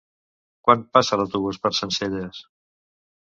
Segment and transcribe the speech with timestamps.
[0.67, 2.41] Quan passa l'autobús per Sencelles?